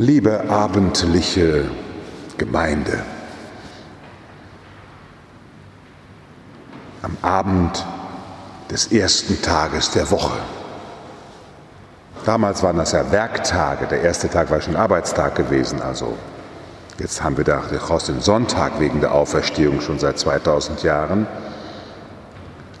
[0.00, 1.64] Liebe abendliche
[2.36, 3.02] Gemeinde,
[7.02, 7.84] am Abend
[8.70, 10.38] des ersten Tages der Woche.
[12.24, 16.16] Damals waren das ja Werktage, der erste Tag war schon Arbeitstag gewesen, also
[17.00, 21.26] jetzt haben wir daraus den Sonntag wegen der Auferstehung schon seit 2000 Jahren.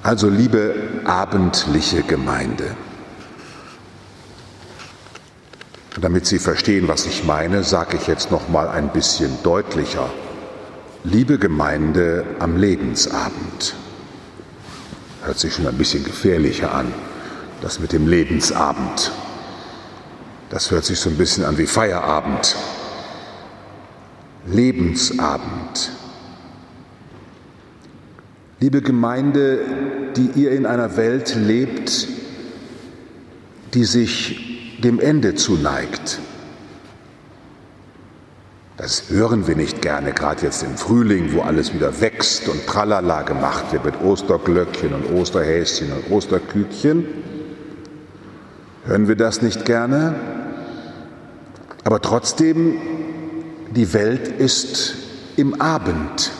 [0.04, 0.72] Also liebe
[1.04, 2.76] abendliche Gemeinde,
[5.87, 10.10] Und damit Sie verstehen, was ich meine, sage ich jetzt noch mal ein bisschen deutlicher.
[11.04, 13.74] Liebe Gemeinde am Lebensabend.
[15.24, 16.92] Hört sich schon ein bisschen gefährlicher an,
[17.60, 19.12] das mit dem Lebensabend.
[20.50, 22.56] Das hört sich so ein bisschen an wie Feierabend.
[24.46, 25.92] Lebensabend.
[28.60, 29.60] Liebe Gemeinde,
[30.16, 32.08] die ihr in einer Welt lebt,
[33.74, 36.20] die sich dem Ende zuneigt.
[38.76, 43.22] Das hören wir nicht gerne, gerade jetzt im Frühling, wo alles wieder wächst und tralala
[43.22, 47.04] gemacht wird mit Osterglöckchen und Osterhäschen und Osterkütchen.
[48.84, 50.14] Hören wir das nicht gerne?
[51.82, 52.78] Aber trotzdem,
[53.72, 54.94] die Welt ist
[55.36, 56.30] im Abend.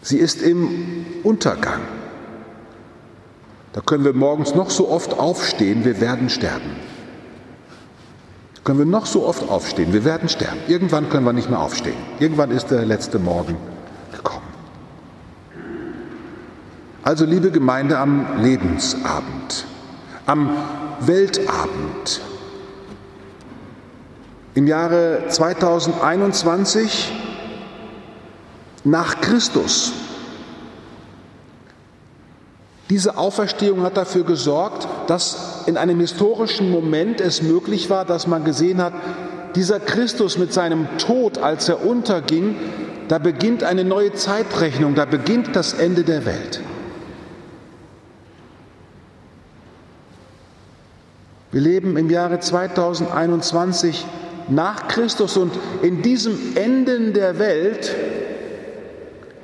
[0.00, 1.80] Sie ist im Untergang.
[3.74, 6.76] Da können wir morgens noch so oft aufstehen, wir werden sterben.
[8.54, 10.60] Da können wir noch so oft aufstehen, wir werden sterben.
[10.68, 11.96] Irgendwann können wir nicht mehr aufstehen.
[12.20, 13.56] Irgendwann ist der letzte Morgen
[14.12, 14.46] gekommen.
[17.02, 19.66] Also liebe Gemeinde am Lebensabend,
[20.24, 20.56] am
[21.00, 22.20] Weltabend,
[24.54, 27.12] im Jahre 2021
[28.84, 29.92] nach Christus
[32.94, 38.44] diese Auferstehung hat dafür gesorgt, dass in einem historischen Moment es möglich war, dass man
[38.44, 38.92] gesehen hat,
[39.56, 42.54] dieser Christus mit seinem Tod, als er unterging,
[43.08, 46.60] da beginnt eine neue Zeitrechnung, da beginnt das Ende der Welt.
[51.50, 54.06] Wir leben im Jahre 2021
[54.46, 55.52] nach Christus und
[55.82, 57.92] in diesem Enden der Welt,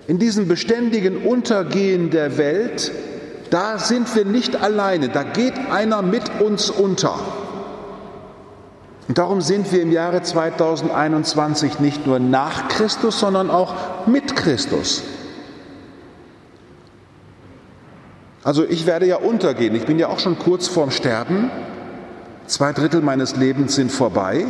[0.07, 2.93] in diesem beständigen Untergehen der Welt,
[3.51, 7.15] da sind wir nicht alleine, da geht einer mit uns unter.
[9.09, 15.03] Und darum sind wir im Jahre 2021 nicht nur nach Christus, sondern auch mit Christus.
[18.45, 21.51] Also ich werde ja untergehen, ich bin ja auch schon kurz vorm Sterben,
[22.47, 24.47] zwei Drittel meines Lebens sind vorbei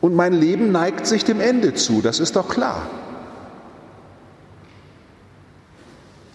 [0.00, 2.86] und mein Leben neigt sich dem Ende zu, das ist doch klar.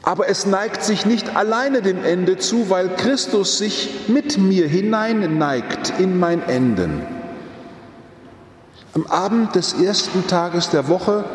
[0.07, 5.37] Aber es neigt sich nicht alleine dem Ende zu, weil Christus sich mit mir hinein
[5.37, 7.01] neigt in mein Enden.
[8.93, 11.25] Am Abend des ersten Tages der Woche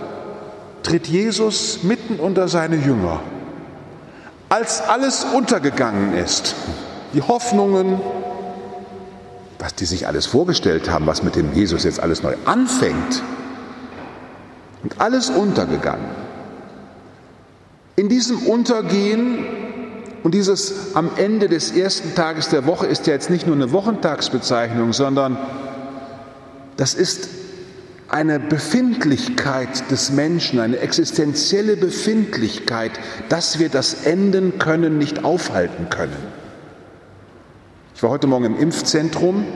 [0.83, 3.21] tritt Jesus mitten unter seine Jünger.
[4.49, 6.55] Als alles untergegangen ist,
[7.13, 8.01] die Hoffnungen,
[9.59, 13.23] was die sich alles vorgestellt haben, was mit dem Jesus jetzt alles neu anfängt,
[14.83, 16.22] und alles untergegangen.
[17.97, 19.45] In diesem Untergehen
[20.23, 23.73] und dieses am Ende des ersten Tages der Woche ist ja jetzt nicht nur eine
[23.73, 25.37] Wochentagsbezeichnung, sondern
[26.77, 27.29] das ist
[28.09, 32.93] eine Befindlichkeit des Menschen, eine existenzielle Befindlichkeit,
[33.29, 36.17] dass wir das Enden können, nicht aufhalten können.
[37.95, 39.47] Ich war heute Morgen im Impfzentrum,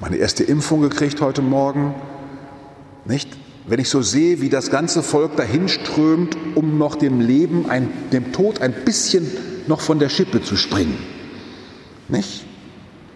[0.00, 1.94] meine erste Impfung gekriegt heute Morgen,
[3.04, 3.45] nicht?
[3.66, 7.88] Wenn ich so sehe, wie das ganze Volk dahin strömt, um noch dem Leben, ein,
[8.12, 9.26] dem Tod ein bisschen
[9.66, 10.98] noch von der Schippe zu springen.
[12.08, 12.44] Nicht?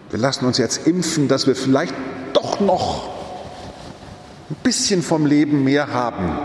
[0.09, 1.95] Wir lassen uns jetzt impfen, dass wir vielleicht
[2.33, 3.09] doch noch
[4.49, 6.37] ein bisschen vom Leben mehr haben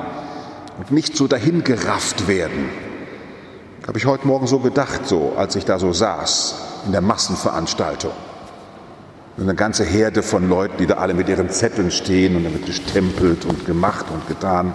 [0.79, 2.69] und nicht so dahingerafft werden.
[3.89, 6.55] Habe ich heute Morgen so gedacht, so als ich da so saß
[6.87, 8.13] in der Massenveranstaltung
[9.39, 13.45] eine ganze Herde von Leuten, die da alle mit ihren Zetteln stehen und damit gestempelt
[13.45, 14.73] und gemacht und getan.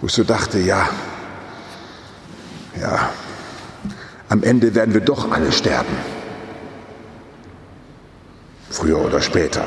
[0.00, 0.88] Wo ich so dachte, ja,
[2.80, 3.10] ja,
[4.28, 5.96] am Ende werden wir doch alle sterben.
[8.70, 9.64] Früher oder später.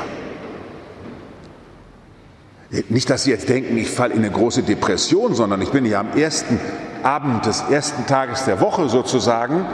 [2.88, 6.00] Nicht, dass Sie jetzt denken, ich falle in eine große Depression, sondern ich bin ja
[6.00, 6.58] am ersten
[7.02, 9.66] Abend des ersten Tages der Woche sozusagen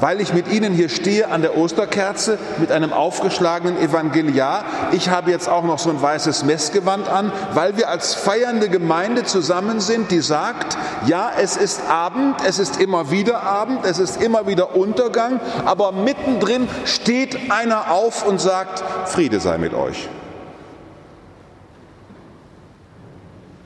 [0.00, 4.64] weil ich mit Ihnen hier stehe an der Osterkerze mit einem aufgeschlagenen Evangeliar.
[4.92, 9.24] Ich habe jetzt auch noch so ein weißes Messgewand an, weil wir als feiernde Gemeinde
[9.24, 10.76] zusammen sind, die sagt,
[11.06, 15.92] ja, es ist Abend, es ist immer wieder Abend, es ist immer wieder Untergang, aber
[15.92, 20.08] mittendrin steht einer auf und sagt, Friede sei mit euch.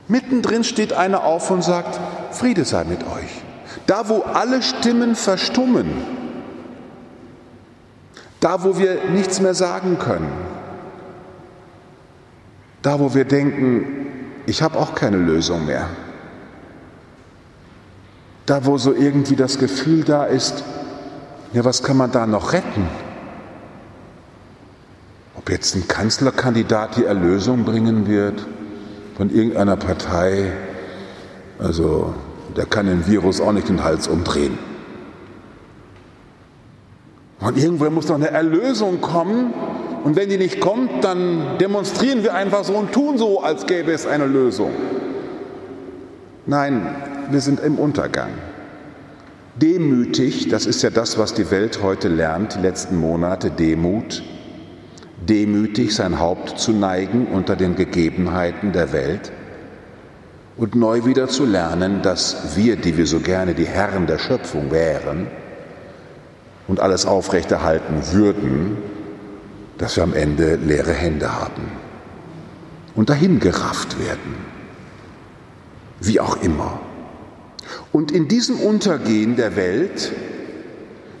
[0.07, 1.99] Mittendrin steht einer auf und sagt,
[2.31, 3.43] Friede sei mit euch.
[3.85, 6.18] Da, wo alle Stimmen verstummen,
[8.39, 10.31] da, wo wir nichts mehr sagen können,
[12.81, 14.07] da, wo wir denken,
[14.45, 15.87] ich habe auch keine Lösung mehr,
[18.45, 20.63] da, wo so irgendwie das Gefühl da ist,
[21.53, 22.87] ja, was kann man da noch retten?
[25.35, 28.45] Ob jetzt ein Kanzlerkandidat die Erlösung bringen wird,
[29.17, 30.51] von irgendeiner Partei,
[31.59, 32.13] also
[32.55, 34.57] der kann den Virus auch nicht den Hals umdrehen.
[37.49, 39.55] Und irgendwoher muss doch eine Erlösung kommen.
[40.03, 43.91] Und wenn die nicht kommt, dann demonstrieren wir einfach so und tun so, als gäbe
[43.91, 44.69] es eine Lösung.
[46.45, 46.95] Nein,
[47.31, 48.29] wir sind im Untergang.
[49.55, 54.21] Demütig, das ist ja das, was die Welt heute lernt, die letzten Monate, Demut
[55.27, 59.31] demütig sein Haupt zu neigen unter den Gegebenheiten der Welt
[60.55, 64.71] und neu wieder zu lernen, dass wir, die wir so gerne die Herren der Schöpfung
[64.71, 65.27] wären
[66.69, 68.77] und alles aufrechterhalten würden,
[69.79, 71.71] dass wir am Ende leere Hände haben
[72.95, 74.35] und dahin gerafft werden,
[75.99, 76.79] wie auch immer.
[77.91, 80.11] Und in diesem Untergehen der Welt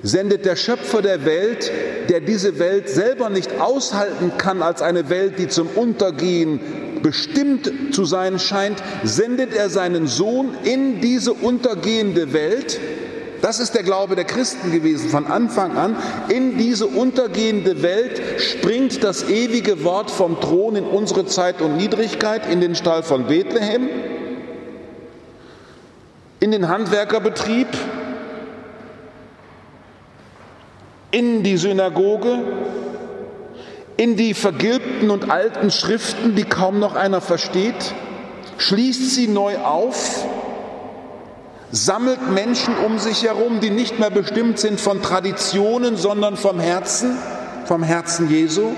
[0.03, 1.71] sendet der Schöpfer der Welt,
[2.09, 6.59] der diese Welt selber nicht aushalten kann als eine Welt, die zum Untergehen
[7.01, 12.79] bestimmt zu sein scheint, sendet er seinen Sohn in diese untergehende Welt.
[13.41, 15.95] Das ist der Glaube der Christen gewesen von Anfang an.
[16.27, 22.49] In diese untergehende Welt springt das ewige Wort vom Thron in unsere Zeit und Niedrigkeit,
[22.51, 23.89] in den Stall von Bethlehem,
[26.39, 27.67] in den Handwerkerbetrieb,
[31.11, 32.39] in die Synagoge,
[33.97, 37.93] in die vergilbten und alten Schriften, die kaum noch einer versteht,
[38.57, 40.25] schließt sie neu auf,
[41.71, 47.17] sammelt Menschen um sich herum, die nicht mehr bestimmt sind von Traditionen, sondern vom Herzen,
[47.65, 48.71] vom Herzen Jesu,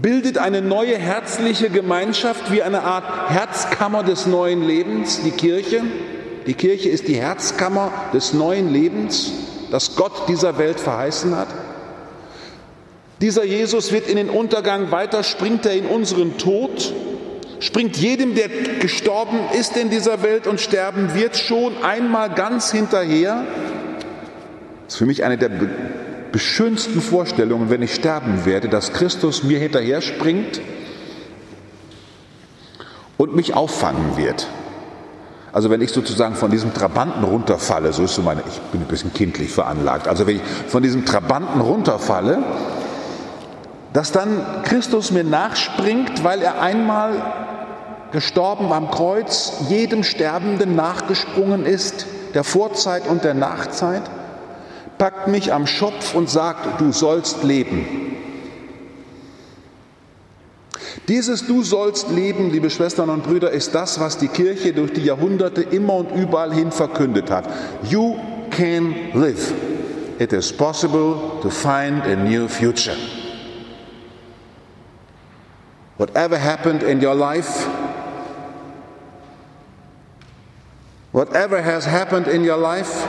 [0.00, 5.82] bildet eine neue herzliche Gemeinschaft wie eine Art Herzkammer des neuen Lebens, die Kirche.
[6.46, 9.32] Die Kirche ist die Herzkammer des neuen Lebens
[9.70, 11.48] das Gott dieser Welt verheißen hat?
[13.20, 16.92] Dieser Jesus wird in den Untergang, weiter springt er in unseren Tod,
[17.60, 18.48] springt jedem, der
[18.80, 23.44] gestorben ist in dieser Welt und sterben wird, schon einmal ganz hinterher.
[24.84, 25.50] Das ist für mich eine der
[26.32, 30.60] beschönsten Vorstellungen, wenn ich sterben werde, dass Christus mir hinterher springt
[33.16, 34.48] und mich auffangen wird.
[35.52, 38.88] Also wenn ich sozusagen von diesem Trabanten runterfalle, so ist so meine, ich bin ein
[38.88, 42.42] bisschen kindlich veranlagt, also wenn ich von diesem Trabanten runterfalle,
[43.94, 47.14] dass dann Christus mir nachspringt, weil er einmal
[48.10, 54.02] gestorben am Kreuz, jedem Sterbenden nachgesprungen ist, der Vorzeit und der Nachzeit,
[54.98, 57.86] packt mich am Schopf und sagt, du sollst leben.
[61.06, 65.04] Dieses Du sollst leben, liebe Schwestern und Brüder, ist das, was die Kirche durch die
[65.04, 67.48] Jahrhunderte immer und überall hin verkündet hat.
[67.88, 68.16] You
[68.50, 69.52] can live.
[70.18, 72.96] It is possible to find a new future.
[76.04, 77.64] Whatever happened in your life,
[81.12, 83.08] whatever has happened in your life,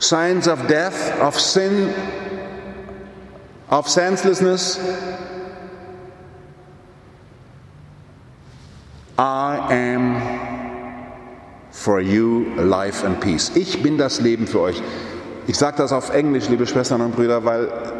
[0.00, 1.94] signs of death, of sin,
[3.68, 4.80] of senselessness,
[9.16, 13.52] I am for you life and peace.
[13.54, 14.82] Ich bin das Leben für euch.
[15.46, 17.99] Ich sage das auf Englisch, liebe Schwestern und Brüder, weil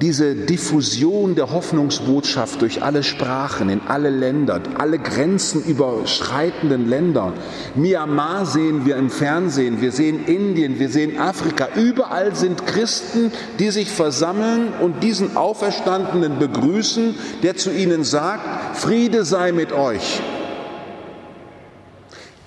[0.00, 7.32] diese Diffusion der Hoffnungsbotschaft durch alle Sprachen, in alle Länder, alle Grenzen überschreitenden Länder.
[7.74, 11.68] Myanmar sehen wir im Fernsehen, wir sehen Indien, wir sehen Afrika.
[11.76, 19.24] Überall sind Christen, die sich versammeln und diesen Auferstandenen begrüßen, der zu ihnen sagt, Friede
[19.24, 20.20] sei mit euch.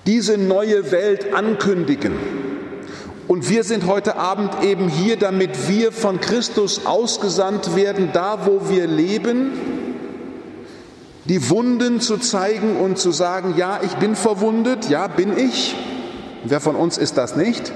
[0.06, 2.12] Diese neue Welt ankündigen
[3.28, 8.70] und wir sind heute Abend eben hier, damit wir von Christus ausgesandt werden, da wo
[8.70, 9.52] wir leben,
[11.26, 15.76] die Wunden zu zeigen und zu sagen, ja, ich bin verwundet, ja, bin ich.
[16.44, 17.70] Wer von uns ist das nicht?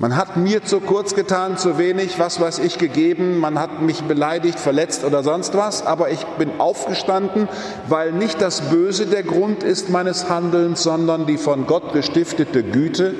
[0.00, 3.38] Man hat mir zu kurz getan, zu wenig, was weiß ich, gegeben.
[3.38, 5.86] Man hat mich beleidigt, verletzt oder sonst was.
[5.86, 7.48] Aber ich bin aufgestanden,
[7.88, 13.14] weil nicht das Böse der Grund ist meines Handelns, sondern die von Gott gestiftete Güte,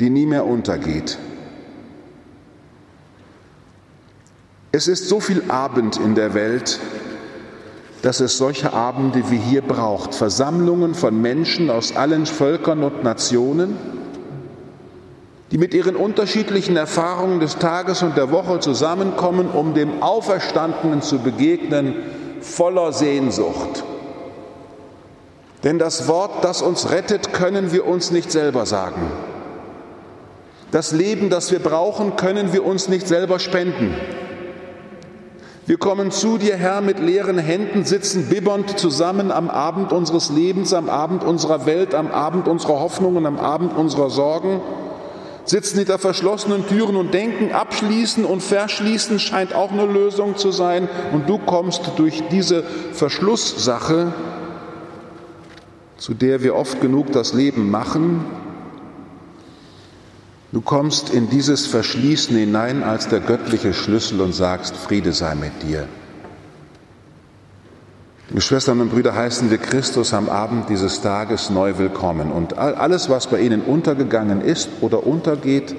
[0.00, 1.18] die nie mehr untergeht.
[4.72, 6.78] Es ist so viel Abend in der Welt,
[8.02, 10.14] dass es solche Abende wie hier braucht.
[10.14, 13.76] Versammlungen von Menschen aus allen Völkern und Nationen,
[15.50, 21.20] die mit ihren unterschiedlichen Erfahrungen des Tages und der Woche zusammenkommen, um dem Auferstandenen zu
[21.20, 21.94] begegnen,
[22.42, 23.82] voller Sehnsucht.
[25.64, 29.00] Denn das Wort, das uns rettet, können wir uns nicht selber sagen.
[30.70, 33.94] Das Leben, das wir brauchen, können wir uns nicht selber spenden.
[35.66, 40.72] Wir kommen zu dir, Herr, mit leeren Händen, sitzen bibbernd zusammen am Abend unseres Lebens,
[40.72, 44.60] am Abend unserer Welt, am Abend unserer Hoffnungen, am Abend unserer Sorgen
[45.46, 50.88] sitzen hinter verschlossenen Türen und denken, abschließen und verschließen scheint auch eine Lösung zu sein.
[51.12, 54.12] Und du kommst durch diese Verschlusssache,
[55.96, 58.24] zu der wir oft genug das Leben machen,
[60.56, 65.62] du kommst in dieses Verschließen hinein als der göttliche Schlüssel und sagst, Friede sei mit
[65.62, 65.86] dir.
[68.30, 72.32] Liebe Schwestern und Brüder, heißen wir Christus am Abend dieses Tages neu willkommen.
[72.32, 75.76] Und alles, was bei Ihnen untergegangen ist oder untergeht,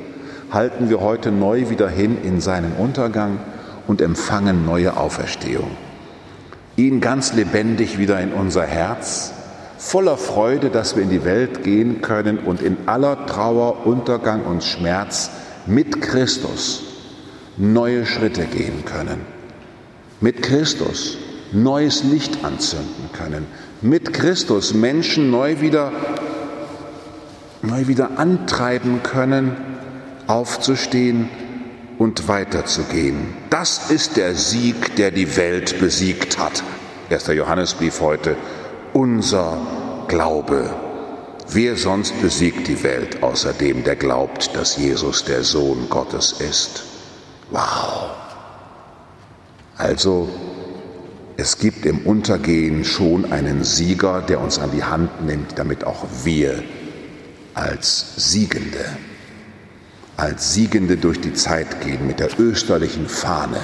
[0.52, 3.40] halten wir heute neu wieder hin in seinen Untergang
[3.88, 5.72] und empfangen neue Auferstehung.
[6.76, 9.34] Ihn ganz lebendig wieder in unser Herz,
[9.78, 14.64] voller Freude, dass wir in die Welt gehen können und in aller Trauer, Untergang und
[14.64, 15.30] Schmerz
[15.66, 16.84] mit Christus
[17.58, 19.22] neue Schritte gehen können.
[20.20, 21.18] Mit Christus
[21.52, 23.46] neues Licht anzünden können.
[23.82, 25.92] Mit Christus Menschen neu wieder,
[27.62, 29.56] neu wieder antreiben können,
[30.26, 31.30] aufzustehen
[31.98, 33.36] und weiterzugehen.
[33.50, 36.64] Das ist der Sieg, der die Welt besiegt hat.
[37.10, 38.36] Erster Johannesbrief heute.
[38.98, 39.60] Unser
[40.08, 40.74] Glaube.
[41.50, 46.82] Wer sonst besiegt die Welt außer dem, der glaubt, dass Jesus der Sohn Gottes ist?
[47.52, 48.10] Wow.
[49.78, 50.28] Also
[51.38, 56.04] es gibt im Untergehen schon einen Sieger, der uns an die Hand nimmt, damit auch
[56.24, 56.64] wir
[57.54, 58.98] als Siegende,
[60.16, 63.64] als Siegende durch die Zeit gehen mit der österlichen Fahne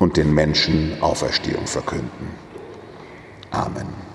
[0.00, 2.30] und den Menschen Auferstehung verkünden.
[3.52, 4.05] Amen.